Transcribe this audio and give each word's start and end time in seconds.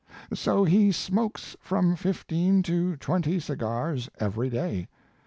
So 0.33 0.63
he 0.63 0.91
smokes 0.91 1.55
from 1.61 1.95
fifteen 1.95 2.63
to 2.63 2.95
twenty 2.97 3.39
cigars 3.39 4.09
every 4.19 4.49
day. 4.49 4.87